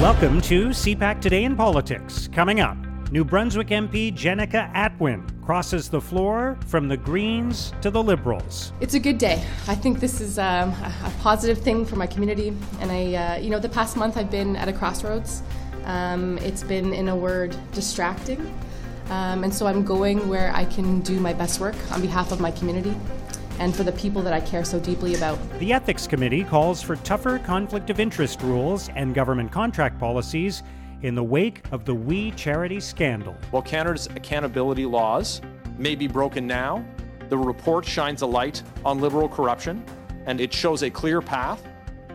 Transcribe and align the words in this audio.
Welcome 0.00 0.40
to 0.42 0.68
CPAC 0.70 1.20
Today 1.20 1.44
in 1.44 1.54
Politics. 1.56 2.28
Coming 2.32 2.58
up, 2.58 2.76
New 3.12 3.24
Brunswick 3.24 3.68
MP 3.68 4.12
Jenica 4.12 4.70
Atwin 4.74 5.24
crosses 5.40 5.88
the 5.88 6.00
floor 6.00 6.58
from 6.66 6.88
the 6.88 6.96
Greens 6.96 7.72
to 7.80 7.92
the 7.92 8.02
Liberals. 8.02 8.72
It's 8.80 8.94
a 8.94 8.98
good 8.98 9.18
day. 9.18 9.46
I 9.68 9.76
think 9.76 10.00
this 10.00 10.20
is 10.20 10.36
um, 10.36 10.70
a 10.70 11.12
positive 11.20 11.58
thing 11.58 11.86
for 11.86 11.94
my 11.94 12.08
community. 12.08 12.54
And 12.80 12.90
I, 12.90 13.14
uh, 13.14 13.36
you 13.38 13.50
know, 13.50 13.60
the 13.60 13.68
past 13.68 13.96
month 13.96 14.16
I've 14.16 14.32
been 14.32 14.56
at 14.56 14.68
a 14.68 14.72
crossroads. 14.72 15.42
Um, 15.84 16.38
it's 16.38 16.64
been, 16.64 16.92
in 16.92 17.08
a 17.08 17.16
word, 17.16 17.56
distracting. 17.72 18.40
Um, 19.10 19.44
and 19.44 19.54
so 19.54 19.66
I'm 19.68 19.84
going 19.84 20.28
where 20.28 20.52
I 20.54 20.64
can 20.64 21.00
do 21.02 21.20
my 21.20 21.32
best 21.32 21.60
work 21.60 21.76
on 21.92 22.00
behalf 22.00 22.32
of 22.32 22.40
my 22.40 22.50
community 22.50 22.94
and 23.58 23.74
for 23.74 23.82
the 23.82 23.92
people 23.92 24.22
that 24.22 24.32
I 24.32 24.40
care 24.40 24.64
so 24.64 24.80
deeply 24.80 25.14
about. 25.14 25.38
The 25.58 25.72
Ethics 25.72 26.06
Committee 26.06 26.44
calls 26.44 26.82
for 26.82 26.96
tougher 26.96 27.38
conflict 27.38 27.90
of 27.90 28.00
interest 28.00 28.42
rules 28.42 28.88
and 28.90 29.14
government 29.14 29.52
contract 29.52 29.98
policies 29.98 30.62
in 31.02 31.14
the 31.14 31.22
wake 31.22 31.62
of 31.70 31.84
the 31.84 31.94
We 31.94 32.30
Charity 32.32 32.80
scandal. 32.80 33.36
While 33.50 33.62
Canada's 33.62 34.06
accountability 34.16 34.86
laws 34.86 35.40
may 35.78 35.94
be 35.94 36.08
broken 36.08 36.46
now, 36.46 36.84
the 37.28 37.38
report 37.38 37.84
shines 37.84 38.22
a 38.22 38.26
light 38.26 38.62
on 38.84 39.00
Liberal 39.00 39.28
corruption 39.28 39.84
and 40.26 40.40
it 40.40 40.52
shows 40.52 40.82
a 40.82 40.90
clear 40.90 41.20
path 41.20 41.62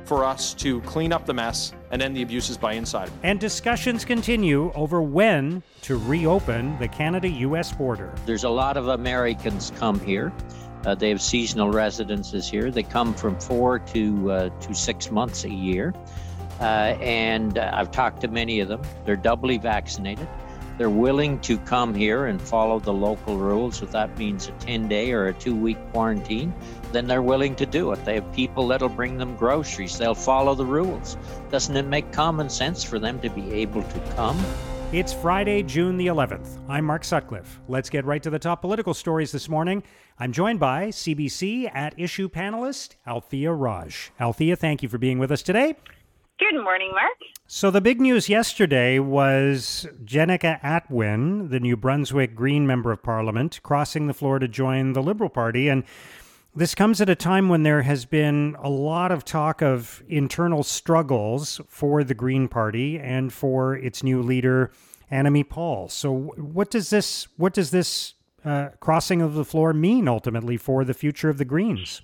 for 0.06 0.26
us 0.26 0.56
to 0.56 0.82
clean 0.82 1.14
up 1.14 1.28
the 1.28 1.34
mess 1.34 1.72
and 1.92 2.02
end 2.02 2.18
the 2.18 2.24
abuses 2.24 2.58
by 2.58 2.74
insiders. 2.74 3.14
And 3.22 3.40
discussions 3.40 4.04
continue 4.04 4.72
over 4.74 5.04
when 5.04 5.62
to 5.84 5.98
reopen 5.98 6.78
the 6.80 6.88
Canada 6.88 7.30
US 7.30 7.72
border. 7.72 8.12
There's 8.26 8.44
a 8.44 8.50
lot 8.50 8.76
of 8.76 8.88
Americans 8.88 9.72
come 9.78 10.00
here 10.00 10.34
uh, 10.86 10.96
they 10.96 11.10
have 11.10 11.22
seasonal 11.22 11.70
residences 11.70 12.50
here. 12.50 12.72
They 12.72 12.84
come 12.84 13.14
from 13.14 13.40
four 13.40 13.80
to 13.80 14.32
uh, 14.32 14.50
to 14.62 14.74
six 14.74 15.12
months 15.12 15.44
a 15.44 15.50
year, 15.50 15.94
uh, 16.60 16.96
and 17.02 17.58
uh, 17.58 17.72
I've 17.74 17.92
talked 17.92 18.22
to 18.22 18.28
many 18.28 18.60
of 18.60 18.68
them. 18.68 18.82
They're 19.06 19.16
doubly 19.16 19.58
vaccinated. 19.58 20.28
They're 20.80 20.90
willing 20.90 21.40
to 21.42 21.58
come 21.58 21.94
here 21.94 22.28
and 22.28 22.42
follow 22.42 22.80
the 22.80 22.94
local 22.94 23.38
rules. 23.38 23.82
If 23.82 23.92
that 23.92 24.18
means 24.18 24.48
a 24.48 24.52
10 24.52 24.88
day 24.88 25.12
or 25.12 25.28
a 25.28 25.34
two 25.34 25.54
week 25.54 25.78
quarantine, 25.92 26.54
then 26.94 27.06
they're 27.06 27.22
willing 27.22 27.54
to 27.56 27.66
do 27.66 27.92
it. 27.92 28.06
They 28.06 28.16
have 28.16 28.32
people 28.32 28.70
that'll 28.70 28.88
bring 28.88 29.18
them 29.18 29.36
groceries. 29.36 29.98
They'll 29.98 30.16
follow 30.16 30.56
the 30.56 30.66
rules. 30.66 31.18
Doesn't 31.52 31.76
it 31.76 31.86
make 31.86 32.14
common 32.14 32.50
sense 32.50 32.82
for 32.82 32.98
them 32.98 33.20
to 33.20 33.30
be 33.30 33.52
able 33.52 33.84
to 33.84 34.00
come? 34.16 34.42
It's 34.92 35.14
Friday, 35.14 35.62
June 35.62 35.98
the 35.98 36.08
11th. 36.08 36.58
I'm 36.68 36.84
Mark 36.84 37.04
Sutcliffe. 37.04 37.60
Let's 37.68 37.92
get 37.92 38.06
right 38.06 38.24
to 38.24 38.32
the 38.32 38.40
top 38.40 38.62
political 38.62 38.96
stories 38.96 39.32
this 39.32 39.48
morning. 39.48 39.84
I'm 40.18 40.32
joined 40.32 40.60
by 40.60 40.88
CBC 40.88 41.70
at 41.76 41.94
issue 41.96 42.28
panelist 42.28 42.96
Althia 43.06 43.56
Raj. 43.56 44.12
Althia, 44.20 44.58
thank 44.58 44.82
you 44.82 44.90
for 44.90 44.98
being 44.98 45.20
with 45.20 45.32
us 45.32 45.44
today. 45.44 45.76
Good 46.40 46.64
morning, 46.64 46.90
Mark. 46.96 47.20
So, 47.46 47.70
the 47.70 47.82
big 47.82 48.02
news 48.02 48.30
yesterday 48.30 48.98
was 48.98 49.86
Jenica 50.04 50.60
Atwin, 50.62 51.52
the 51.52 51.60
New 51.60 51.78
Brunswick 51.78 52.34
Green 52.34 52.66
Member 52.66 52.92
of 52.92 53.04
Parliament, 53.04 53.60
crossing 53.62 54.08
the 54.08 54.14
floor 54.16 54.40
to 54.40 54.48
join 54.48 54.94
the 54.94 55.04
Liberal 55.04 55.30
Party. 55.30 55.68
And 55.68 55.84
this 56.60 56.76
comes 56.76 57.00
at 57.00 57.10
a 57.10 57.16
time 57.16 57.48
when 57.48 57.64
there 57.64 57.84
has 57.84 58.04
been 58.04 58.56
a 58.62 58.70
lot 58.70 59.14
of 59.14 59.24
talk 59.24 59.62
of 59.62 60.04
internal 60.10 60.62
struggles 60.62 61.62
for 61.70 62.04
the 62.04 62.14
Green 62.14 62.50
Party 62.50 63.00
and 63.00 63.32
for 63.32 63.76
its 63.78 64.04
new 64.04 64.22
leader, 64.22 64.70
Annamie 65.10 65.48
Paul. 65.48 65.88
So, 65.88 66.34
what 66.36 66.70
does 66.70 66.90
this 66.90 67.30
what 67.38 67.54
does 67.54 67.72
this 67.72 68.14
uh, 68.44 68.70
crossing 68.82 69.22
of 69.22 69.36
the 69.36 69.46
floor 69.46 69.72
mean 69.72 70.10
ultimately 70.10 70.58
for 70.58 70.84
the 70.84 70.94
future 70.94 71.30
of 71.30 71.38
the 71.38 71.46
Greens? 71.46 72.02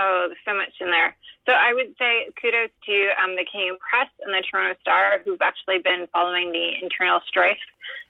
Oh, 0.00 0.26
there's 0.26 0.38
so 0.44 0.52
much 0.52 0.74
in 0.80 0.90
there. 0.90 1.16
So 1.46 1.52
I 1.52 1.72
would 1.72 1.94
say 1.96 2.26
kudos 2.42 2.70
to 2.86 3.10
um, 3.22 3.36
the 3.36 3.46
Canadian 3.50 3.78
Press 3.78 4.10
and 4.24 4.34
the 4.34 4.42
Toronto 4.42 4.76
Star, 4.80 5.20
who've 5.24 5.40
actually 5.40 5.78
been 5.78 6.08
following 6.12 6.50
the 6.50 6.72
internal 6.82 7.20
strife 7.28 7.62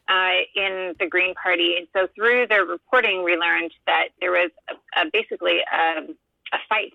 uh, 0.08 0.38
in 0.54 0.94
the 0.98 1.06
Green 1.06 1.34
Party. 1.34 1.76
And 1.78 1.88
so 1.92 2.08
through 2.14 2.46
their 2.46 2.64
reporting, 2.64 3.24
we 3.24 3.36
learned 3.36 3.72
that 3.86 4.08
there 4.20 4.31
was 4.31 4.50
a, 4.70 5.00
a 5.00 5.10
basically 5.12 5.58
a, 5.72 5.98
um, 5.98 6.16
a, 6.53 6.58
fight 6.69 6.92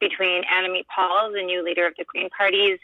between 0.00 0.42
Annamie 0.44 0.84
Paul, 0.94 1.32
the 1.32 1.42
new 1.42 1.62
leader 1.62 1.86
of 1.86 1.94
the 1.98 2.04
Green 2.04 2.28
Party's, 2.30 2.78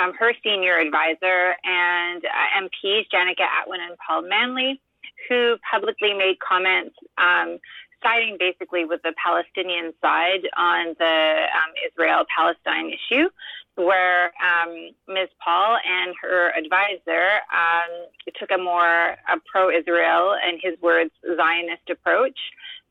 um, 0.00 0.12
her 0.18 0.32
senior 0.44 0.78
advisor, 0.78 1.54
and 1.64 2.24
uh, 2.24 2.62
MPs 2.62 3.06
Jenica 3.12 3.46
Atwin 3.46 3.80
and 3.80 3.96
Paul 4.06 4.22
Manly, 4.22 4.80
who 5.28 5.56
publicly 5.70 6.12
made 6.12 6.38
comments 6.40 6.94
um, 7.18 7.58
siding 8.02 8.36
basically 8.38 8.84
with 8.84 9.02
the 9.02 9.12
Palestinian 9.22 9.92
side 10.00 10.48
on 10.56 10.94
the 10.98 11.46
um, 11.56 11.72
Israel 11.90 12.24
Palestine 12.34 12.90
issue, 12.90 13.28
where 13.76 14.32
um, 14.42 14.90
Ms. 15.06 15.28
Paul 15.42 15.78
and 15.86 16.14
her 16.22 16.50
advisor 16.56 17.40
um, 17.52 18.06
took 18.38 18.50
a 18.50 18.58
more 18.58 19.12
a 19.12 19.38
pro 19.50 19.70
Israel, 19.70 20.34
and 20.42 20.58
his 20.62 20.80
words, 20.80 21.10
Zionist 21.36 21.88
approach. 21.90 22.38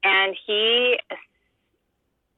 And 0.03 0.35
he 0.45 0.99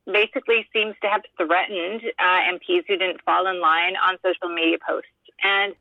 basically 0.06 0.66
seems 0.74 0.96
to 1.02 1.10
have 1.10 1.22
threatened 1.36 2.02
uh, 2.18 2.40
MPs 2.54 2.84
who 2.88 2.96
didn't 2.96 3.22
fall 3.24 3.48
in 3.48 3.60
line 3.60 3.96
on 3.98 4.18
social 4.24 4.54
media 4.54 4.78
posts. 4.88 5.10
And 5.44 5.76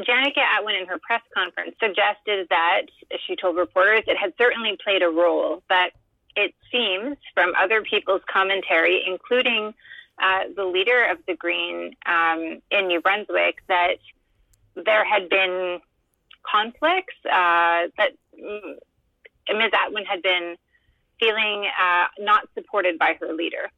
Jenica 0.00 0.42
Atwin 0.58 0.80
in 0.80 0.86
her 0.88 0.98
press 0.98 1.22
conference 1.32 1.76
suggested 1.78 2.48
that, 2.50 2.82
she 3.26 3.36
told 3.36 3.56
reporters, 3.56 4.02
it 4.06 4.16
had 4.16 4.32
certainly 4.38 4.76
played 4.82 5.02
a 5.02 5.08
role, 5.08 5.62
but 5.68 5.92
it 6.36 6.54
seems 6.72 7.16
from 7.32 7.52
other 7.56 7.82
people's 7.82 8.22
commentary, 8.32 9.04
including 9.06 9.74
uh, 10.22 10.44
the 10.54 10.64
leader 10.64 11.04
of 11.10 11.18
the 11.26 11.34
Green 11.36 11.94
um, 12.06 12.60
in 12.70 12.88
New 12.88 13.00
Brunswick, 13.00 13.56
that 13.68 13.96
there 14.76 15.04
had 15.04 15.28
been 15.28 15.80
conflicts, 16.42 17.14
uh, 17.24 17.88
that 17.96 18.10
mm, 18.38 18.76
Ms. 19.48 19.72
Atwin 19.72 20.04
had 20.04 20.22
been 20.22 20.56
feeling 21.20 21.66
uh, 21.80 22.06
not 22.18 22.48
supported 22.54 22.98
by 22.98 23.16
her 23.20 23.32
leader 23.32 23.70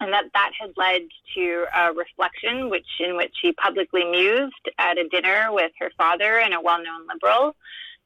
and 0.00 0.12
that 0.12 0.24
that 0.34 0.50
had 0.58 0.70
led 0.76 1.02
to 1.34 1.64
a 1.74 1.92
reflection, 1.92 2.68
which 2.68 2.86
in 3.00 3.16
which 3.16 3.32
she 3.40 3.52
publicly 3.52 4.04
mused 4.04 4.68
at 4.78 4.98
a 4.98 5.08
dinner 5.08 5.48
with 5.50 5.72
her 5.78 5.90
father 5.96 6.38
and 6.38 6.52
a 6.52 6.60
well-known 6.60 7.06
liberal, 7.12 7.56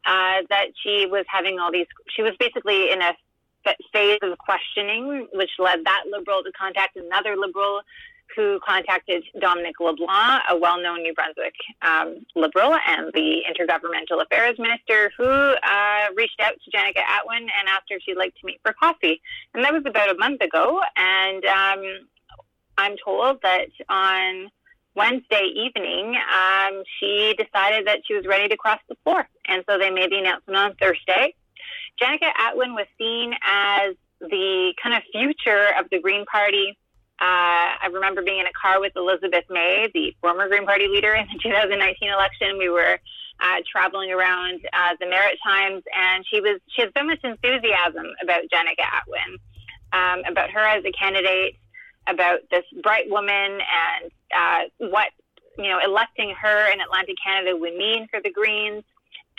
uh, 0.06 0.42
that 0.48 0.68
she 0.82 1.06
was 1.06 1.24
having 1.28 1.58
all 1.58 1.72
these. 1.72 1.86
She 2.14 2.22
was 2.22 2.34
basically 2.38 2.90
in 2.92 3.02
a 3.02 3.14
phase 3.92 4.18
of 4.22 4.36
questioning, 4.38 5.28
which 5.32 5.50
led 5.58 5.84
that 5.84 6.04
liberal 6.10 6.42
to 6.42 6.52
contact 6.52 6.96
another 6.96 7.36
liberal 7.36 7.80
who 8.36 8.60
contacted 8.66 9.24
Dominic 9.40 9.80
LeBlanc, 9.80 10.42
a 10.50 10.56
well 10.56 10.80
known 10.80 11.02
New 11.02 11.14
Brunswick 11.14 11.54
um, 11.82 12.24
Liberal 12.34 12.76
and 12.86 13.12
the 13.14 13.42
Intergovernmental 13.48 14.22
Affairs 14.22 14.58
Minister, 14.58 15.10
who 15.16 15.24
uh, 15.24 16.06
reached 16.14 16.40
out 16.40 16.54
to 16.64 16.70
Jenica 16.70 17.02
Atwin 17.02 17.42
and 17.42 17.68
asked 17.68 17.86
her 17.90 17.96
if 17.96 18.02
she'd 18.02 18.16
like 18.16 18.34
to 18.34 18.46
meet 18.46 18.60
for 18.62 18.72
coffee. 18.72 19.20
And 19.54 19.64
that 19.64 19.72
was 19.72 19.82
about 19.86 20.14
a 20.14 20.18
month 20.18 20.42
ago. 20.42 20.80
And 20.96 21.44
um, 21.46 22.08
I'm 22.76 22.96
told 23.04 23.40
that 23.42 23.68
on 23.88 24.50
Wednesday 24.94 25.50
evening, 25.54 26.16
um, 26.16 26.82
she 26.98 27.34
decided 27.38 27.86
that 27.86 28.00
she 28.06 28.14
was 28.14 28.26
ready 28.26 28.48
to 28.48 28.56
cross 28.56 28.80
the 28.88 28.96
floor. 29.04 29.28
And 29.46 29.64
so 29.68 29.78
they 29.78 29.90
made 29.90 30.10
the 30.10 30.18
announcement 30.18 30.56
on 30.56 30.74
Thursday. 30.76 31.34
Jenica 32.00 32.30
Atwin 32.38 32.74
was 32.74 32.86
seen 32.98 33.34
as 33.44 33.94
the 34.20 34.74
kind 34.82 34.96
of 34.96 35.02
future 35.12 35.68
of 35.78 35.88
the 35.90 36.00
Green 36.00 36.24
Party 36.26 36.76
uh, 37.20 37.74
I 37.82 37.90
remember 37.92 38.22
being 38.22 38.38
in 38.38 38.46
a 38.46 38.54
car 38.54 38.80
with 38.80 38.92
Elizabeth 38.94 39.44
May, 39.50 39.90
the 39.92 40.14
former 40.20 40.48
Green 40.48 40.64
Party 40.64 40.86
leader 40.86 41.14
in 41.14 41.26
the 41.26 41.38
2019 41.42 42.08
election. 42.10 42.58
We 42.58 42.68
were 42.68 43.00
uh, 43.40 43.56
traveling 43.70 44.12
around 44.12 44.60
uh, 44.72 44.94
the 45.00 45.06
Maritimes, 45.06 45.82
and 45.96 46.24
she 46.30 46.40
was 46.40 46.60
she 46.68 46.82
had 46.82 46.92
so 46.96 47.02
much 47.02 47.18
enthusiasm 47.24 48.06
about 48.22 48.42
Jenica 48.52 48.86
Atwin, 48.86 49.34
um, 49.92 50.22
about 50.30 50.50
her 50.50 50.60
as 50.60 50.84
a 50.84 50.92
candidate, 50.92 51.56
about 52.06 52.38
this 52.52 52.64
bright 52.84 53.10
woman, 53.10 53.58
and 53.58 54.12
uh, 54.32 54.60
what 54.78 55.08
you 55.58 55.68
know 55.68 55.80
electing 55.84 56.34
her 56.40 56.72
in 56.72 56.80
Atlantic 56.80 57.16
Canada 57.24 57.56
would 57.56 57.74
mean 57.74 58.06
for 58.12 58.20
the 58.22 58.30
Greens. 58.30 58.84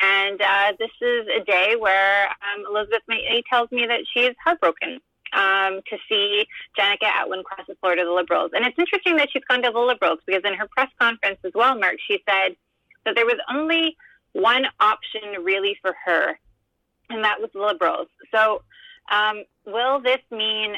And 0.01 0.41
uh, 0.41 0.73
this 0.79 0.91
is 1.01 1.27
a 1.35 1.43
day 1.43 1.75
where 1.77 2.27
um, 2.27 2.65
Elizabeth 2.69 3.01
May 3.07 3.43
tells 3.49 3.69
me 3.71 3.85
that 3.87 4.01
she 4.13 4.21
is 4.21 4.35
heartbroken 4.43 4.99
um, 5.33 5.81
to 5.89 5.97
see 6.07 6.47
Jenica 6.77 7.03
Atwin 7.03 7.43
cross 7.43 7.67
the 7.67 7.75
floor 7.75 7.95
to 7.95 8.03
the 8.03 8.11
Liberals. 8.11 8.51
And 8.53 8.65
it's 8.65 8.79
interesting 8.79 9.17
that 9.17 9.29
she's 9.31 9.43
gone 9.49 9.61
to 9.63 9.71
the 9.71 9.79
Liberals 9.79 10.19
because 10.25 10.43
in 10.45 10.53
her 10.53 10.67
press 10.67 10.89
conference 10.99 11.39
as 11.43 11.51
well, 11.53 11.77
Mark, 11.77 11.95
she 12.07 12.23
said 12.27 12.55
that 13.05 13.15
there 13.15 13.25
was 13.25 13.37
only 13.53 13.97
one 14.33 14.65
option 14.79 15.43
really 15.43 15.77
for 15.81 15.95
her, 16.05 16.39
and 17.09 17.23
that 17.23 17.41
was 17.41 17.49
the 17.53 17.59
Liberals. 17.59 18.07
So, 18.33 18.61
um, 19.11 19.43
will 19.65 19.99
this 19.99 20.21
mean 20.31 20.75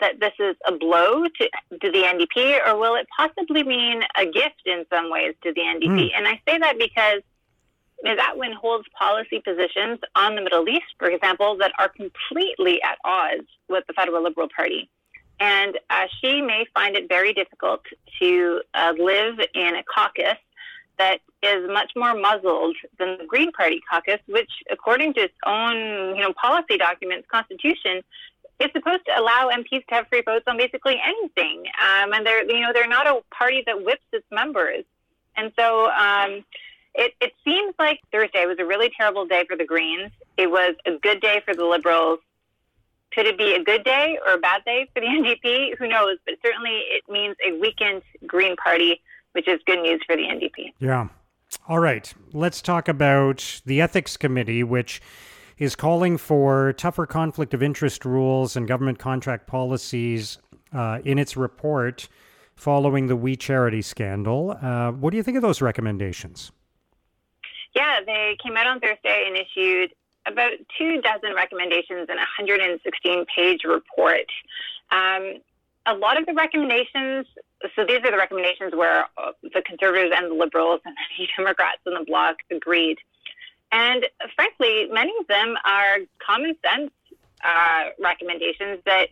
that 0.00 0.20
this 0.20 0.32
is 0.38 0.56
a 0.66 0.72
blow 0.72 1.24
to, 1.24 1.50
to 1.80 1.90
the 1.90 2.02
NDP, 2.02 2.66
or 2.66 2.78
will 2.78 2.96
it 2.96 3.06
possibly 3.16 3.62
mean 3.62 4.02
a 4.16 4.24
gift 4.24 4.62
in 4.66 4.84
some 4.90 5.10
ways 5.10 5.34
to 5.42 5.52
the 5.52 5.60
NDP? 5.60 6.10
Mm. 6.10 6.10
And 6.16 6.28
I 6.28 6.40
say 6.48 6.58
that 6.58 6.78
because 6.78 7.22
Ms. 8.02 8.18
Atwin 8.18 8.52
holds 8.54 8.86
policy 8.98 9.40
positions 9.40 10.00
on 10.16 10.34
the 10.34 10.42
Middle 10.42 10.68
East, 10.68 10.94
for 10.98 11.08
example, 11.08 11.56
that 11.58 11.72
are 11.78 11.88
completely 11.88 12.82
at 12.82 12.98
odds 13.04 13.46
with 13.68 13.84
the 13.86 13.92
federal 13.92 14.22
Liberal 14.22 14.48
Party. 14.54 14.90
And 15.38 15.78
uh, 15.90 16.06
she 16.20 16.40
may 16.40 16.66
find 16.74 16.96
it 16.96 17.08
very 17.08 17.32
difficult 17.32 17.82
to 18.20 18.62
uh, 18.74 18.92
live 18.98 19.40
in 19.54 19.76
a 19.76 19.82
caucus 19.82 20.38
that 20.98 21.18
is 21.42 21.68
much 21.68 21.92
more 21.96 22.14
muzzled 22.14 22.76
than 22.98 23.18
the 23.18 23.24
Green 23.26 23.50
Party 23.52 23.80
caucus, 23.90 24.20
which, 24.26 24.50
according 24.70 25.14
to 25.14 25.20
its 25.22 25.34
own, 25.44 26.16
you 26.16 26.22
know, 26.22 26.32
policy 26.40 26.76
documents, 26.76 27.26
constitution, 27.30 28.02
is 28.60 28.70
supposed 28.72 29.04
to 29.06 29.18
allow 29.18 29.50
MPs 29.52 29.84
to 29.86 29.94
have 29.94 30.06
free 30.08 30.22
votes 30.22 30.44
on 30.46 30.56
basically 30.56 31.00
anything. 31.04 31.64
Um, 31.80 32.12
and 32.12 32.24
they're, 32.24 32.48
you 32.48 32.60
know, 32.60 32.72
they're 32.72 32.86
not 32.86 33.06
a 33.06 33.20
party 33.34 33.62
that 33.66 33.82
whips 33.84 34.04
its 34.12 34.26
members. 34.30 34.84
And 35.36 35.52
so 35.58 35.90
um, 35.90 36.44
it, 36.94 37.14
it 37.20 37.32
seems 37.44 37.74
like 37.78 38.00
Thursday 38.10 38.44
was 38.46 38.58
a 38.58 38.64
really 38.64 38.90
terrible 38.96 39.26
day 39.26 39.44
for 39.48 39.56
the 39.56 39.64
Greens. 39.64 40.10
It 40.36 40.50
was 40.50 40.74
a 40.86 40.98
good 40.98 41.20
day 41.20 41.42
for 41.44 41.54
the 41.54 41.64
Liberals. 41.64 42.18
Could 43.12 43.26
it 43.26 43.36
be 43.36 43.54
a 43.54 43.62
good 43.62 43.84
day 43.84 44.18
or 44.26 44.34
a 44.34 44.38
bad 44.38 44.64
day 44.64 44.88
for 44.94 45.00
the 45.00 45.06
NDP? 45.44 45.78
Who 45.78 45.88
knows? 45.88 46.18
But 46.24 46.34
certainly 46.44 46.82
it 46.90 47.04
means 47.10 47.36
a 47.46 47.58
weakened 47.58 48.02
Green 48.26 48.56
Party, 48.56 49.00
which 49.32 49.48
is 49.48 49.60
good 49.66 49.80
news 49.80 50.00
for 50.06 50.16
the 50.16 50.22
NDP. 50.22 50.72
Yeah. 50.78 51.08
All 51.68 51.78
right. 51.78 52.12
Let's 52.32 52.62
talk 52.62 52.88
about 52.88 53.60
the 53.66 53.80
Ethics 53.80 54.16
Committee, 54.16 54.64
which 54.64 55.00
is 55.58 55.76
calling 55.76 56.16
for 56.16 56.72
tougher 56.72 57.06
conflict 57.06 57.54
of 57.54 57.62
interest 57.62 58.04
rules 58.04 58.56
and 58.56 58.66
government 58.66 58.98
contract 58.98 59.46
policies 59.46 60.38
uh, 60.72 61.00
in 61.04 61.18
its 61.18 61.36
report 61.36 62.08
following 62.56 63.06
the 63.06 63.16
We 63.16 63.36
Charity 63.36 63.82
scandal. 63.82 64.56
Uh, 64.60 64.92
what 64.92 65.10
do 65.10 65.16
you 65.16 65.22
think 65.22 65.36
of 65.36 65.42
those 65.42 65.60
recommendations? 65.60 66.52
Yeah, 67.74 68.00
they 68.04 68.36
came 68.42 68.56
out 68.56 68.66
on 68.66 68.80
Thursday 68.80 69.24
and 69.26 69.36
issued 69.36 69.94
about 70.26 70.52
two 70.78 71.00
dozen 71.00 71.34
recommendations 71.34 72.08
in 72.08 72.16
a 72.16 72.26
116 72.38 73.26
page 73.34 73.64
report. 73.64 74.26
Um, 74.90 75.38
a 75.86 75.94
lot 75.94 76.18
of 76.18 76.26
the 76.26 76.34
recommendations, 76.34 77.26
so 77.74 77.84
these 77.84 77.98
are 78.04 78.10
the 78.10 78.16
recommendations 78.16 78.72
where 78.74 79.06
the 79.42 79.62
conservatives 79.62 80.14
and 80.16 80.30
the 80.30 80.34
liberals 80.34 80.80
and 80.84 80.94
the 81.18 81.26
Democrats 81.36 81.78
in 81.86 81.94
the 81.94 82.04
bloc 82.06 82.36
agreed. 82.50 82.98
And 83.72 84.06
frankly, 84.36 84.88
many 84.92 85.12
of 85.18 85.26
them 85.26 85.56
are 85.64 85.98
common 86.24 86.54
sense 86.64 86.90
uh, 87.42 87.84
recommendations 87.98 88.80
that 88.84 89.08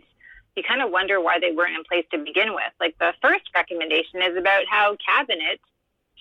you 0.54 0.62
kind 0.62 0.82
of 0.82 0.90
wonder 0.90 1.20
why 1.20 1.38
they 1.40 1.52
weren't 1.52 1.76
in 1.76 1.84
place 1.84 2.04
to 2.12 2.18
begin 2.18 2.54
with. 2.54 2.72
Like 2.78 2.96
the 2.98 3.14
first 3.22 3.44
recommendation 3.54 4.22
is 4.22 4.36
about 4.36 4.64
how 4.68 4.96
cabinet 5.04 5.60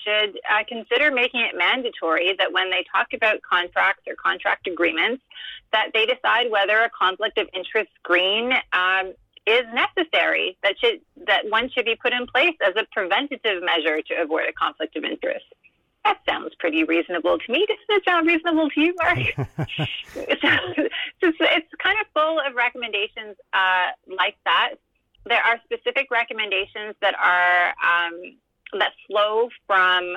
should 0.03 0.39
uh, 0.49 0.63
consider 0.67 1.11
making 1.11 1.41
it 1.41 1.57
mandatory 1.57 2.35
that 2.37 2.51
when 2.51 2.69
they 2.69 2.85
talk 2.91 3.13
about 3.13 3.41
contracts 3.41 4.03
or 4.07 4.15
contract 4.15 4.67
agreements, 4.67 5.23
that 5.71 5.89
they 5.93 6.05
decide 6.05 6.49
whether 6.49 6.79
a 6.79 6.89
conflict 6.89 7.37
of 7.37 7.47
interest 7.53 7.89
screen 8.01 8.53
um, 8.73 9.13
is 9.45 9.63
necessary. 9.73 10.57
That 10.63 10.75
should 10.79 11.01
that 11.27 11.49
one 11.49 11.69
should 11.69 11.85
be 11.85 11.95
put 11.95 12.13
in 12.13 12.27
place 12.27 12.55
as 12.65 12.73
a 12.75 12.85
preventative 12.91 13.63
measure 13.63 14.01
to 14.01 14.21
avoid 14.21 14.49
a 14.49 14.53
conflict 14.53 14.95
of 14.95 15.03
interest. 15.03 15.45
That 16.05 16.19
sounds 16.27 16.55
pretty 16.59 16.83
reasonable 16.83 17.37
to 17.37 17.51
me. 17.51 17.65
Doesn't 17.67 18.01
it 18.01 18.05
sound 18.05 18.25
reasonable 18.27 18.69
to 18.69 18.81
you, 18.81 18.95
Mark? 18.97 19.17
so, 19.37 20.49
it's, 21.21 21.37
it's 21.41 21.73
kind 21.83 21.97
of 21.99 22.07
full 22.13 22.39
of 22.39 22.55
recommendations 22.55 23.35
uh, 23.53 23.87
like 24.07 24.35
that. 24.45 24.75
There 25.25 25.41
are 25.41 25.59
specific 25.65 26.09
recommendations 26.09 26.95
that 27.01 27.15
are 27.19 27.73
um, 27.83 28.37
that 28.73 28.91
flow 29.07 29.49
from 29.65 30.15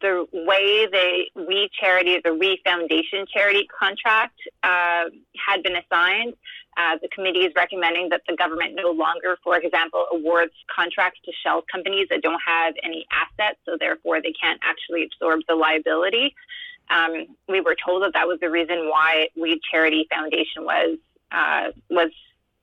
the 0.00 0.26
way 0.32 0.86
the 0.86 1.24
We 1.34 1.70
Charity, 1.80 2.20
the 2.22 2.34
We 2.34 2.60
Foundation 2.64 3.24
charity 3.32 3.66
contract 3.78 4.38
uh, 4.62 5.04
had 5.46 5.62
been 5.62 5.76
assigned. 5.76 6.34
Uh, 6.76 6.98
the 7.00 7.08
committee 7.08 7.40
is 7.40 7.52
recommending 7.56 8.10
that 8.10 8.20
the 8.28 8.36
government 8.36 8.74
no 8.74 8.90
longer, 8.90 9.38
for 9.42 9.56
example, 9.56 10.04
awards 10.12 10.52
contracts 10.74 11.20
to 11.24 11.32
shell 11.42 11.64
companies 11.72 12.06
that 12.10 12.20
don't 12.20 12.40
have 12.46 12.74
any 12.82 13.06
assets, 13.10 13.58
so 13.64 13.78
therefore 13.80 14.20
they 14.20 14.32
can't 14.38 14.60
actually 14.62 15.04
absorb 15.04 15.40
the 15.48 15.54
liability. 15.54 16.34
Um, 16.90 17.26
we 17.48 17.62
were 17.62 17.74
told 17.82 18.02
that 18.02 18.12
that 18.12 18.28
was 18.28 18.38
the 18.40 18.50
reason 18.50 18.88
why 18.90 19.28
We 19.34 19.58
Charity 19.70 20.06
Foundation 20.10 20.64
was 20.64 20.98
uh, 21.32 21.72
was 21.90 22.10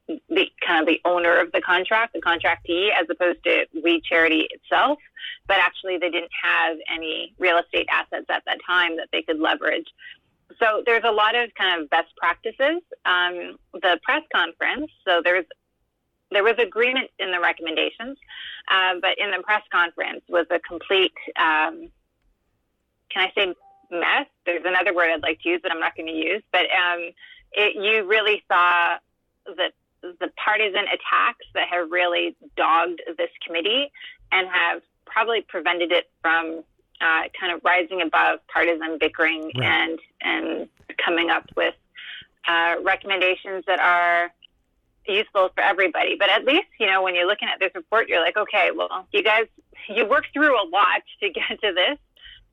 the 0.08 0.48
kind 0.66 0.82
of 0.82 0.88
the 0.88 1.00
owner 1.06 1.40
of 1.40 1.52
the 1.52 1.62
contract, 1.62 2.14
the 2.14 2.22
contractee, 2.22 2.90
as 2.92 3.08
opposed 3.10 3.44
to 3.46 3.66
We 3.84 4.02
Charity 4.02 4.48
itself. 4.52 5.00
But 5.48 5.58
actually, 5.58 5.98
they 5.98 6.10
didn't 6.10 6.32
have 6.42 6.78
any 6.94 7.34
real 7.40 7.58
estate 7.58 7.88
assets 7.90 8.26
at 8.30 8.44
that 8.46 8.60
time 8.66 8.98
that 8.98 9.10
they 9.12 9.22
could 9.22 9.40
leverage. 9.40 9.88
So 10.60 10.84
there's 10.86 11.04
a 11.06 11.12
lot 11.12 11.36
of 11.36 11.54
kind 11.56 11.82
of 11.82 11.90
best 11.90 12.16
practices. 12.18 12.82
Um, 13.06 13.58
the 13.74 14.00
press 14.04 14.24
conference, 14.34 14.92
so 15.06 15.22
there's 15.24 15.46
there 16.32 16.44
was 16.44 16.56
agreement 16.58 17.10
in 17.20 17.32
the 17.32 17.40
recommendations, 17.40 18.18
uh, 18.70 18.96
but 19.02 19.18
in 19.20 19.32
the 19.32 19.42
press 19.44 19.62
conference 19.72 20.22
was 20.28 20.48
a 20.50 20.60
complete, 20.60 21.14
um, 21.38 21.90
can 23.10 23.30
I 23.30 23.32
say 23.36 23.54
mess? 23.92 24.26
There's 24.46 24.66
another 24.66 24.96
word 24.96 25.12
I'd 25.12 25.22
like 25.22 25.42
to 25.42 25.50
use 25.50 25.62
that 25.62 25.72
I'm 25.72 25.80
not 25.80 25.96
going 25.96 26.08
to 26.08 26.14
use, 26.14 26.42
but 26.52 26.62
um, 26.62 27.12
it, 27.52 27.76
you 27.76 28.08
really 28.08 28.44
saw 28.52 28.98
that 29.46 29.74
the 30.20 30.30
partisan 30.44 30.84
attacks 30.84 31.46
that 31.54 31.68
have 31.70 31.90
really 31.90 32.36
dogged 32.56 33.02
this 33.18 33.30
committee 33.46 33.92
and 34.32 34.48
have 34.48 34.82
probably 35.06 35.42
prevented 35.42 35.92
it 35.92 36.10
from 36.22 36.64
uh, 37.02 37.24
kind 37.40 37.54
of 37.54 37.62
rising 37.64 38.02
above 38.02 38.40
partisan 38.48 38.98
bickering 39.00 39.52
right. 39.56 39.64
and 39.64 40.00
and 40.22 40.70
coming 41.04 41.30
up 41.30 41.46
with 41.56 41.76
uh, 42.48 42.76
recommendations 42.84 43.64
that 43.68 43.80
are 43.80 44.32
useful 45.08 45.50
for 45.54 45.62
everybody. 45.62 46.16
But 46.18 46.30
at 46.30 46.46
least 46.46 46.68
you 46.80 46.88
know 46.88 47.02
when 47.02 47.16
you're 47.16 47.28
looking 47.28 47.48
at 47.48 47.60
this 47.60 47.72
report, 47.76 48.10
you're 48.10 48.22
like, 48.22 48.38
okay, 48.38 48.72
well, 48.76 49.08
you 49.12 49.24
guys 49.24 49.46
you 49.90 50.06
worked 50.06 50.34
through 50.34 50.56
a 50.56 50.66
lot 50.68 51.02
to 51.22 51.30
get 51.30 51.62
to 51.62 51.74
this, 51.74 51.98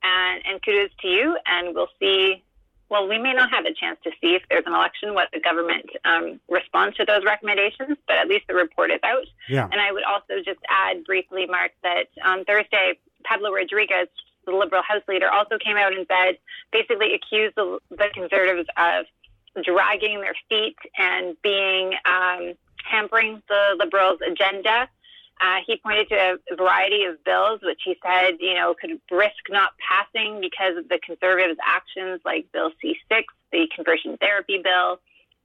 and 0.03 0.43
and 0.47 0.63
kudos 0.63 0.91
to 1.03 1.09
you. 1.09 1.37
And 1.47 1.75
we'll 1.75 1.89
see 1.99 2.43
well, 2.91 3.09
we 3.09 3.19
may 3.19 3.33
not 3.33 3.51
have 3.51 3.65
a 3.65 3.73
chance 3.73 3.99
to 4.03 4.11
see 4.21 4.35
if 4.35 4.43
there's 4.51 4.65
an 4.67 4.75
election 4.75 5.15
what 5.15 5.29
the 5.33 5.41
government 5.41 5.87
um, 6.05 6.41
responds 6.49 6.97
to 6.97 7.05
those 7.05 7.25
recommendations, 7.25 7.97
but 8.07 8.17
at 8.17 8.27
least 8.27 8.47
the 8.49 8.55
report 8.55 8.91
is 8.91 8.99
out. 9.05 9.27
Yeah. 9.49 9.69
And 9.71 9.81
I 9.81 9.93
would 9.93 10.03
also 10.03 10.43
just 10.45 10.59
add 10.69 11.05
briefly, 11.05 11.47
Mark, 11.47 11.71
that 11.85 12.09
on 12.25 12.45
Thursday, 12.45 12.99
Pablo 13.25 13.53
Rodriguez, 13.53 14.09
the 14.45 14.53
Liberal 14.53 14.83
House 14.83 15.03
leader, 15.07 15.31
also 15.31 15.57
came 15.57 15.77
out 15.77 15.93
and 15.93 16.05
said, 16.09 16.39
basically 16.73 17.15
accused 17.15 17.55
the, 17.55 17.79
the 17.91 18.09
Conservatives 18.13 18.69
of 18.77 19.07
dragging 19.63 20.21
their 20.21 20.35
feet 20.49 20.77
and 20.99 21.37
being 21.43 21.93
um, 22.05 22.55
hampering 22.85 23.41
the 23.49 23.77
Liberals' 23.79 24.19
agenda 24.27 24.89
uh, 25.41 25.57
he 25.67 25.77
pointed 25.79 26.09
to 26.11 26.39
a 26.53 26.57
variety 26.57 27.05
of 27.05 27.23
bills, 27.25 27.61
which 27.63 27.81
he 27.85 27.97
said, 28.05 28.37
you 28.41 28.55
know, 28.55 28.75
could 28.79 29.01
risk 29.11 29.49
not 29.49 29.71
passing 29.79 30.41
because 30.41 30.77
of 30.77 30.89
the 30.89 30.99
conservatives' 31.05 31.59
actions, 31.67 32.21
like 32.25 32.51
Bill 32.53 32.71
C6, 32.83 33.23
the 33.51 33.67
conversion 33.75 34.17
therapy 34.19 34.61
bill, 34.63 35.01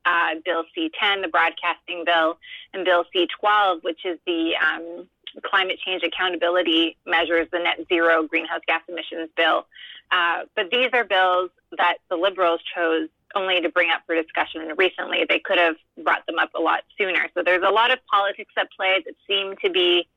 uh, 0.06 0.36
Bill 0.44 0.64
C10, 0.78 1.22
the 1.22 1.30
broadcasting 1.30 2.04
bill, 2.06 2.38
and 2.74 2.84
Bill 2.84 3.06
C12, 3.16 3.84
which 3.84 4.06
is 4.06 4.20
the 4.28 4.54
um, 4.58 5.08
climate 5.44 5.80
change 5.86 6.04
accountability 6.04 6.98
measures, 7.06 7.48
the 7.52 7.60
net 7.60 7.80
zero 7.88 8.24
greenhouse 8.24 8.62
gas 8.68 8.82
emissions 8.88 9.30
bill. 9.36 9.66
Uh, 10.12 10.42
but 10.56 10.70
these 10.72 10.90
are 10.94 11.04
bills 11.04 11.50
that 11.78 11.98
the 12.10 12.16
Liberals 12.16 12.62
chose 12.76 13.10
only 13.36 13.62
to 13.62 13.70
bring 13.70 13.90
up 13.90 14.02
for 14.06 14.16
discussion 14.16 14.72
recently. 14.78 15.26
They 15.28 15.40
could 15.40 15.58
have 15.58 15.76
brought 16.04 16.26
them 16.26 16.40
up 16.40 16.52
a 16.56 16.62
lot 16.62 16.84
sooner. 16.98 17.28
So 17.34 17.44
there's 17.44 17.64
a 17.64 17.72
lot 17.72 17.92
of 17.92 18.00
politics 18.12 18.54
at 18.58 18.70
play 18.72 19.04
that 19.06 19.14
seem 19.28 19.56
to 19.64 19.70
be 19.70 20.08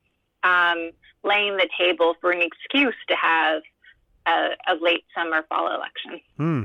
um, 0.43 0.91
laying 1.23 1.57
the 1.57 1.67
table 1.77 2.15
for 2.21 2.31
an 2.31 2.41
excuse 2.41 2.95
to 3.07 3.15
have 3.15 3.61
a, 4.25 4.49
a 4.67 4.75
late 4.81 5.03
summer 5.15 5.43
fall 5.49 5.73
election. 5.73 6.21
Hmm. 6.37 6.63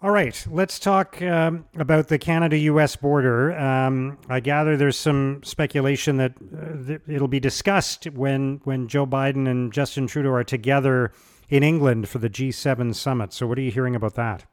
All 0.00 0.10
right, 0.10 0.46
let's 0.48 0.78
talk 0.78 1.20
um, 1.22 1.64
about 1.76 2.06
the 2.06 2.18
Canada 2.18 2.56
US 2.56 2.94
border. 2.94 3.52
Um, 3.58 4.18
I 4.28 4.38
gather 4.38 4.76
there's 4.76 4.96
some 4.96 5.42
speculation 5.42 6.18
that 6.18 6.34
uh, 6.40 6.98
it'll 7.12 7.26
be 7.26 7.40
discussed 7.40 8.04
when, 8.04 8.60
when 8.62 8.86
Joe 8.86 9.08
Biden 9.08 9.48
and 9.48 9.72
Justin 9.72 10.06
Trudeau 10.06 10.30
are 10.30 10.44
together 10.44 11.10
in 11.48 11.64
England 11.64 12.08
for 12.08 12.18
the 12.18 12.30
G7 12.30 12.94
summit. 12.94 13.32
So, 13.32 13.48
what 13.48 13.58
are 13.58 13.62
you 13.62 13.72
hearing 13.72 13.96
about 13.96 14.14
that? 14.14 14.44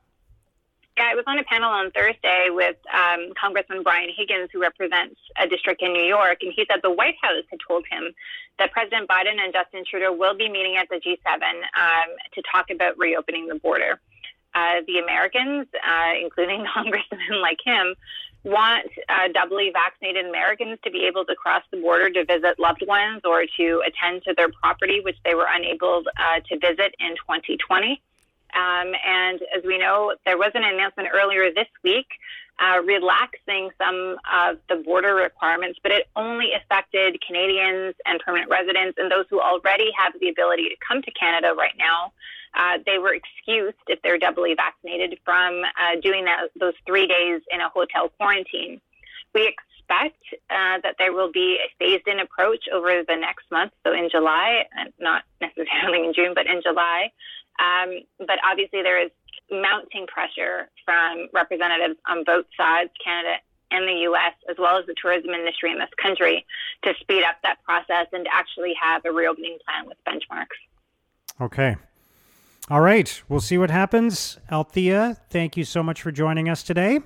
Yeah, 0.97 1.11
I 1.11 1.15
was 1.15 1.25
on 1.27 1.37
a 1.37 1.43
panel 1.43 1.69
on 1.69 1.91
Thursday 1.91 2.47
with 2.51 2.77
um, 2.87 3.33
Congressman 3.35 3.83
Brian 3.83 4.09
Higgins, 4.15 4.49
who 4.53 4.61
represents 4.61 5.19
a 5.35 5.45
district 5.45 5.81
in 5.81 5.91
New 5.91 6.05
York, 6.05 6.37
and 6.41 6.53
he 6.55 6.65
said 6.71 6.79
the 6.83 6.91
White 6.91 7.15
House 7.21 7.43
had 7.51 7.59
told 7.67 7.83
him 7.91 8.13
that 8.59 8.71
President 8.71 9.09
Biden 9.09 9.35
and 9.37 9.51
Justin 9.51 9.83
Trudeau 9.83 10.13
will 10.13 10.37
be 10.37 10.47
meeting 10.47 10.77
at 10.77 10.87
the 10.87 10.95
G7 10.95 11.35
um, 11.35 12.09
to 12.33 12.41
talk 12.49 12.69
about 12.71 12.97
reopening 12.97 13.47
the 13.47 13.55
border. 13.55 13.99
Uh, 14.53 14.87
the 14.87 14.99
Americans, 14.99 15.67
uh, 15.85 16.13
including 16.21 16.65
congressmen 16.73 17.41
like 17.41 17.59
him, 17.65 17.93
want 18.45 18.87
uh, 19.09 19.27
doubly 19.33 19.71
vaccinated 19.73 20.25
Americans 20.25 20.79
to 20.85 20.91
be 20.91 21.03
able 21.03 21.25
to 21.25 21.35
cross 21.35 21.63
the 21.71 21.81
border 21.81 22.09
to 22.09 22.23
visit 22.23 22.57
loved 22.57 22.85
ones 22.87 23.19
or 23.25 23.43
to 23.57 23.83
attend 23.85 24.23
to 24.23 24.33
their 24.37 24.47
property, 24.63 25.01
which 25.03 25.17
they 25.25 25.35
were 25.35 25.47
unable 25.51 26.03
uh, 26.15 26.39
to 26.47 26.57
visit 26.57 26.95
in 26.99 27.17
2020. 27.27 28.01
Um, 28.55 28.93
and 29.05 29.41
as 29.55 29.63
we 29.65 29.77
know, 29.77 30.13
there 30.25 30.37
was 30.37 30.51
an 30.55 30.63
announcement 30.63 31.09
earlier 31.13 31.51
this 31.53 31.67
week 31.83 32.07
uh, 32.59 32.79
relaxing 32.81 33.69
some 33.77 34.15
of 34.31 34.57
the 34.69 34.77
border 34.77 35.13
requirements, 35.13 35.79
but 35.83 35.91
it 35.91 36.07
only 36.15 36.51
affected 36.55 37.19
Canadians 37.25 37.95
and 38.05 38.19
permanent 38.21 38.49
residents 38.49 38.97
and 38.97 39.11
those 39.11 39.25
who 39.29 39.41
already 39.41 39.89
have 39.97 40.13
the 40.21 40.29
ability 40.29 40.69
to 40.69 40.75
come 40.87 41.01
to 41.01 41.11
Canada 41.11 41.53
right 41.57 41.75
now. 41.77 42.13
Uh, 42.55 42.77
they 42.85 42.97
were 42.97 43.13
excused 43.13 43.75
if 43.87 44.01
they're 44.01 44.17
doubly 44.17 44.55
vaccinated 44.55 45.19
from 45.25 45.61
uh, 45.63 45.99
doing 46.01 46.23
that, 46.23 46.47
those 46.57 46.73
three 46.87 47.07
days 47.07 47.41
in 47.51 47.59
a 47.59 47.67
hotel 47.69 48.09
quarantine. 48.17 48.79
We 49.33 49.47
expect 49.51 50.23
uh, 50.49 50.79
that 50.81 50.95
there 50.97 51.11
will 51.11 51.31
be 51.31 51.59
a 51.59 51.67
phased 51.77 52.07
in 52.07 52.21
approach 52.21 52.63
over 52.73 53.03
the 53.05 53.17
next 53.17 53.51
month, 53.51 53.73
so 53.85 53.91
in 53.91 54.09
July, 54.09 54.63
not 54.97 55.23
necessarily 55.41 56.07
in 56.07 56.13
June, 56.13 56.31
but 56.33 56.47
in 56.47 56.61
July. 56.63 57.11
Um, 57.59 57.99
but 58.19 58.39
obviously, 58.43 58.81
there 58.81 59.01
is 59.01 59.11
mounting 59.51 60.07
pressure 60.07 60.69
from 60.83 61.27
representatives 61.33 61.99
on 62.09 62.23
both 62.23 62.45
sides, 62.57 62.89
Canada 63.03 63.35
and 63.71 63.87
the 63.87 64.01
U.S., 64.03 64.33
as 64.49 64.57
well 64.59 64.77
as 64.77 64.85
the 64.85 64.95
tourism 64.99 65.31
industry 65.31 65.71
in 65.71 65.79
this 65.79 65.89
country, 66.01 66.45
to 66.83 66.93
speed 66.99 67.23
up 67.23 67.35
that 67.43 67.61
process 67.63 68.07
and 68.13 68.25
to 68.25 68.31
actually 68.33 68.73
have 68.79 69.03
a 69.05 69.11
reopening 69.11 69.57
plan 69.65 69.85
with 69.87 69.97
benchmarks. 70.07 70.55
Okay. 71.41 71.75
All 72.69 72.81
right. 72.81 73.21
We'll 73.27 73.41
see 73.41 73.57
what 73.57 73.69
happens. 73.69 74.39
Althia, 74.51 75.17
thank 75.29 75.57
you 75.57 75.63
so 75.63 75.83
much 75.83 76.01
for 76.01 76.11
joining 76.11 76.49
us 76.49 76.63
today. 76.63 76.99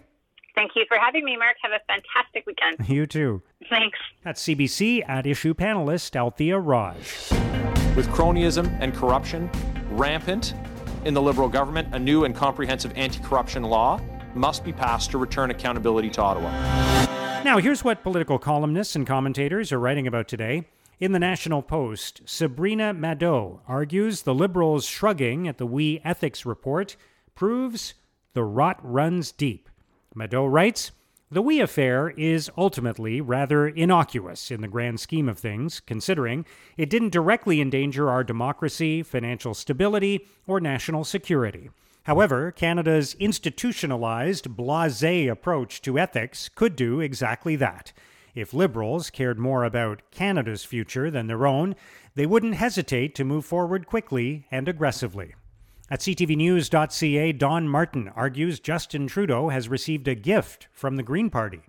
Thank 0.55 0.71
you 0.75 0.85
for 0.87 0.97
having 0.97 1.23
me, 1.23 1.37
Mark. 1.37 1.55
Have 1.61 1.71
a 1.71 1.79
fantastic 1.87 2.45
weekend. 2.45 2.77
You 2.89 3.05
too. 3.05 3.41
Thanks. 3.69 3.97
That's 4.23 4.43
CBC 4.43 5.07
at 5.07 5.25
issue 5.25 5.53
panelist 5.53 6.15
Althia 6.15 6.61
Raj. 6.63 6.97
With 7.95 8.07
cronyism 8.09 8.75
and 8.79 8.93
corruption 8.93 9.49
rampant 9.91 10.53
in 11.05 11.13
the 11.13 11.21
Liberal 11.21 11.49
government, 11.49 11.93
a 11.93 11.99
new 11.99 12.25
and 12.25 12.35
comprehensive 12.35 12.91
anti 12.95 13.19
corruption 13.23 13.63
law 13.63 13.99
must 14.35 14.63
be 14.63 14.71
passed 14.71 15.11
to 15.11 15.17
return 15.17 15.51
accountability 15.51 16.09
to 16.11 16.21
Ottawa. 16.21 16.49
Now, 17.43 17.57
here's 17.57 17.83
what 17.83 18.03
political 18.03 18.37
columnists 18.37 18.95
and 18.95 19.07
commentators 19.07 19.71
are 19.71 19.79
writing 19.79 20.07
about 20.07 20.27
today. 20.27 20.65
In 20.99 21.13
the 21.13 21.19
National 21.19 21.61
Post, 21.61 22.21
Sabrina 22.25 22.93
Maddeaux 22.93 23.61
argues 23.67 24.23
the 24.23 24.33
Liberals 24.33 24.85
shrugging 24.85 25.47
at 25.47 25.57
the 25.57 25.65
We 25.65 26.01
Ethics 26.03 26.45
report 26.45 26.97
proves 27.35 27.93
the 28.33 28.43
rot 28.43 28.79
runs 28.83 29.31
deep. 29.31 29.69
Maddeaux 30.13 30.45
writes, 30.45 30.91
the 31.31 31.41
We 31.43 31.59
affair 31.59 32.09
is 32.09 32.49
ultimately 32.57 33.21
rather 33.21 33.67
innocuous 33.67 34.49
in 34.49 34.61
the 34.61 34.67
grand 34.67 34.99
scheme 34.99 35.29
of 35.29 35.37
things, 35.37 35.79
considering 35.79 36.45
it 36.75 36.89
didn't 36.89 37.11
directly 37.13 37.61
endanger 37.61 38.09
our 38.09 38.23
democracy, 38.23 39.03
financial 39.03 39.53
stability, 39.53 40.25
or 40.47 40.59
national 40.59 41.03
security. 41.03 41.69
However, 42.03 42.51
Canada's 42.51 43.13
institutionalized, 43.19 44.55
blase 44.55 45.29
approach 45.29 45.83
to 45.83 45.99
ethics 45.99 46.49
could 46.49 46.75
do 46.75 46.99
exactly 46.99 47.55
that. 47.57 47.93
If 48.33 48.53
Liberals 48.53 49.11
cared 49.11 49.37
more 49.37 49.63
about 49.63 50.01
Canada's 50.09 50.63
future 50.63 51.11
than 51.11 51.27
their 51.27 51.45
own, 51.45 51.75
they 52.15 52.25
wouldn't 52.25 52.55
hesitate 52.55 53.13
to 53.15 53.23
move 53.23 53.45
forward 53.45 53.85
quickly 53.85 54.47
and 54.49 54.67
aggressively. 54.67 55.35
At 55.91 56.01
CTVNews.ca, 56.01 57.31
Don 57.31 57.67
Martin 57.67 58.09
argues 58.09 58.59
Justin 58.59 59.07
Trudeau 59.07 59.49
has 59.49 59.69
received 59.69 60.07
a 60.07 60.13
gift 60.13 60.67
from 60.71 60.97
the 60.97 61.03
Green 61.03 61.31
Party. 61.31 61.61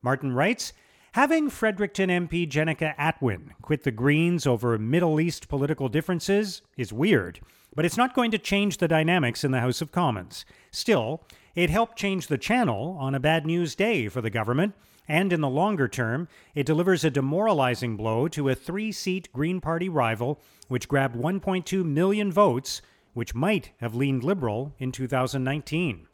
Martin 0.00 0.32
writes, 0.32 0.72
Having 1.12 1.50
Fredericton 1.50 2.08
MP 2.08 2.48
Jenica 2.48 2.94
Atwin 2.96 3.50
quit 3.60 3.82
the 3.82 3.90
Greens 3.90 4.46
over 4.46 4.78
Middle 4.78 5.20
East 5.20 5.48
political 5.48 5.90
differences 5.90 6.62
is 6.78 6.90
weird, 6.90 7.40
but 7.74 7.84
it's 7.84 7.98
not 7.98 8.14
going 8.14 8.30
to 8.30 8.38
change 8.38 8.78
the 8.78 8.88
dynamics 8.88 9.44
in 9.44 9.50
the 9.50 9.60
House 9.60 9.82
of 9.82 9.92
Commons. 9.92 10.46
Still, 10.70 11.22
it 11.54 11.68
helped 11.68 11.98
change 11.98 12.28
the 12.28 12.38
channel 12.38 12.96
on 12.98 13.14
a 13.14 13.20
bad 13.20 13.44
news 13.44 13.74
day 13.74 14.08
for 14.08 14.22
the 14.22 14.30
government, 14.30 14.72
and 15.06 15.34
in 15.34 15.42
the 15.42 15.48
longer 15.50 15.86
term, 15.86 16.28
it 16.54 16.64
delivers 16.64 17.04
a 17.04 17.10
demoralizing 17.10 17.98
blow 17.98 18.26
to 18.28 18.48
a 18.48 18.54
three 18.54 18.90
seat 18.90 19.28
Green 19.34 19.60
Party 19.60 19.90
rival, 19.90 20.40
which 20.68 20.88
grabbed 20.88 21.16
1.2 21.16 21.84
million 21.84 22.32
votes 22.32 22.80
which 23.14 23.34
might 23.34 23.70
have 23.78 23.94
leaned 23.94 24.24
liberal 24.24 24.74
in 24.78 24.92
2019. 24.92 26.06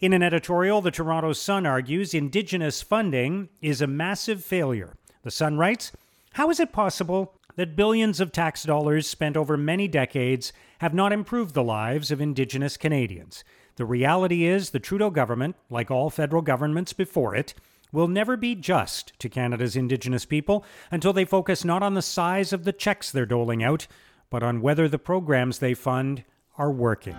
In 0.00 0.12
an 0.12 0.22
editorial, 0.22 0.80
the 0.80 0.90
Toronto 0.90 1.32
Sun 1.32 1.66
argues 1.66 2.14
Indigenous 2.14 2.82
funding 2.82 3.48
is 3.62 3.80
a 3.80 3.86
massive 3.86 4.44
failure. 4.44 4.96
The 5.22 5.30
Sun 5.30 5.56
writes 5.56 5.92
How 6.34 6.50
is 6.50 6.60
it 6.60 6.72
possible 6.72 7.34
that 7.56 7.76
billions 7.76 8.20
of 8.20 8.32
tax 8.32 8.64
dollars 8.64 9.06
spent 9.06 9.36
over 9.36 9.56
many 9.56 9.86
decades 9.86 10.52
have 10.78 10.94
not 10.94 11.12
improved 11.12 11.54
the 11.54 11.62
lives 11.62 12.10
of 12.10 12.20
Indigenous 12.20 12.76
Canadians? 12.76 13.44
The 13.76 13.84
reality 13.84 14.44
is 14.44 14.70
the 14.70 14.80
Trudeau 14.80 15.10
government, 15.10 15.56
like 15.70 15.90
all 15.90 16.10
federal 16.10 16.42
governments 16.42 16.92
before 16.92 17.34
it, 17.34 17.54
will 17.92 18.08
never 18.08 18.36
be 18.36 18.54
just 18.54 19.18
to 19.20 19.28
Canada's 19.28 19.76
Indigenous 19.76 20.24
people 20.24 20.64
until 20.90 21.12
they 21.12 21.24
focus 21.24 21.64
not 21.64 21.82
on 21.82 21.94
the 21.94 22.02
size 22.02 22.52
of 22.52 22.64
the 22.64 22.72
checks 22.72 23.10
they're 23.10 23.24
doling 23.24 23.62
out, 23.62 23.86
but 24.34 24.42
on 24.42 24.60
whether 24.60 24.88
the 24.88 24.98
programs 24.98 25.60
they 25.60 25.74
fund 25.74 26.24
are 26.58 26.72
working. 26.72 27.14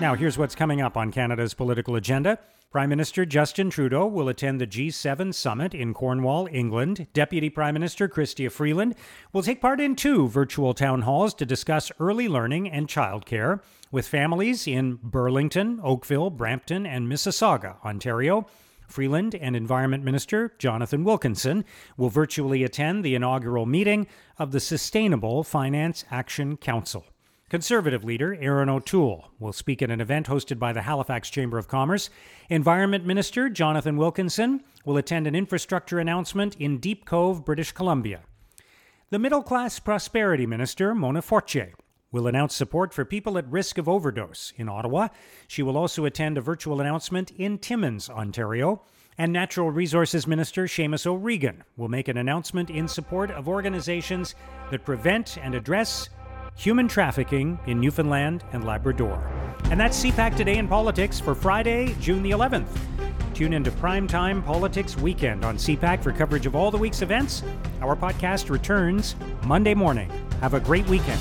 Now, 0.00 0.14
here's 0.16 0.38
what's 0.38 0.54
coming 0.54 0.80
up 0.80 0.96
on 0.96 1.12
Canada's 1.12 1.52
political 1.52 1.94
agenda. 1.94 2.38
Prime 2.70 2.88
Minister 2.88 3.26
Justin 3.26 3.68
Trudeau 3.68 4.06
will 4.06 4.30
attend 4.30 4.62
the 4.62 4.66
G7 4.66 5.34
summit 5.34 5.74
in 5.74 5.92
Cornwall, 5.92 6.48
England. 6.50 7.06
Deputy 7.12 7.50
Prime 7.50 7.74
Minister 7.74 8.08
Chrystia 8.08 8.50
Freeland 8.50 8.94
will 9.34 9.42
take 9.42 9.60
part 9.60 9.78
in 9.78 9.94
two 9.94 10.26
virtual 10.26 10.72
town 10.72 11.02
halls 11.02 11.34
to 11.34 11.44
discuss 11.44 11.92
early 12.00 12.28
learning 12.28 12.70
and 12.70 12.88
childcare 12.88 13.60
with 13.92 14.08
families 14.08 14.66
in 14.66 14.98
Burlington, 15.02 15.80
Oakville, 15.84 16.30
Brampton, 16.30 16.86
and 16.86 17.12
Mississauga, 17.12 17.76
Ontario. 17.84 18.46
Freeland 18.90 19.34
and 19.34 19.54
Environment 19.54 20.04
Minister 20.04 20.52
Jonathan 20.58 21.04
Wilkinson 21.04 21.64
will 21.96 22.10
virtually 22.10 22.64
attend 22.64 23.04
the 23.04 23.14
inaugural 23.14 23.66
meeting 23.66 24.06
of 24.38 24.52
the 24.52 24.60
Sustainable 24.60 25.44
Finance 25.44 26.04
Action 26.10 26.56
Council. 26.56 27.06
Conservative 27.48 28.04
leader 28.04 28.36
Erin 28.40 28.68
O'Toole 28.68 29.28
will 29.38 29.52
speak 29.52 29.82
at 29.82 29.90
an 29.90 30.00
event 30.00 30.26
hosted 30.26 30.58
by 30.58 30.72
the 30.72 30.82
Halifax 30.82 31.30
Chamber 31.30 31.58
of 31.58 31.66
Commerce. 31.66 32.08
Environment 32.48 33.04
Minister 33.04 33.48
Jonathan 33.48 33.96
Wilkinson 33.96 34.62
will 34.84 34.96
attend 34.96 35.26
an 35.26 35.34
infrastructure 35.34 35.98
announcement 35.98 36.54
in 36.56 36.78
Deep 36.78 37.04
Cove, 37.04 37.44
British 37.44 37.72
Columbia. 37.72 38.20
The 39.10 39.18
Middle 39.18 39.42
Class 39.42 39.80
Prosperity 39.80 40.46
Minister 40.46 40.94
Mona 40.94 41.22
Fortier 41.22 41.72
will 42.12 42.26
announce 42.26 42.54
support 42.54 42.92
for 42.92 43.04
people 43.04 43.38
at 43.38 43.50
risk 43.50 43.78
of 43.78 43.88
overdose 43.88 44.52
in 44.56 44.68
Ottawa. 44.68 45.08
She 45.46 45.62
will 45.62 45.76
also 45.76 46.04
attend 46.04 46.36
a 46.36 46.40
virtual 46.40 46.80
announcement 46.80 47.30
in 47.32 47.58
Timmins, 47.58 48.10
Ontario. 48.10 48.82
And 49.18 49.32
Natural 49.32 49.70
Resources 49.70 50.26
Minister 50.26 50.64
Seamus 50.64 51.06
O'Regan 51.06 51.62
will 51.76 51.88
make 51.88 52.08
an 52.08 52.16
announcement 52.16 52.70
in 52.70 52.88
support 52.88 53.30
of 53.30 53.48
organizations 53.48 54.34
that 54.70 54.84
prevent 54.84 55.36
and 55.36 55.54
address 55.54 56.08
human 56.56 56.88
trafficking 56.88 57.58
in 57.66 57.80
Newfoundland 57.80 58.44
and 58.52 58.64
Labrador. 58.64 59.30
And 59.64 59.78
that's 59.78 60.02
CPAC 60.02 60.36
Today 60.36 60.56
in 60.56 60.68
Politics 60.68 61.20
for 61.20 61.34
Friday, 61.34 61.94
June 62.00 62.22
the 62.22 62.30
11th. 62.30 62.68
Tune 63.34 63.52
into 63.52 63.70
Primetime 63.70 64.44
Politics 64.44 64.96
Weekend 64.96 65.44
on 65.44 65.56
CPAC 65.56 66.02
for 66.02 66.12
coverage 66.12 66.46
of 66.46 66.56
all 66.56 66.70
the 66.70 66.78
week's 66.78 67.02
events. 67.02 67.42
Our 67.80 67.96
podcast 67.96 68.50
returns 68.50 69.16
Monday 69.46 69.74
morning. 69.74 70.10
Have 70.40 70.54
a 70.54 70.60
great 70.60 70.86
weekend. 70.88 71.20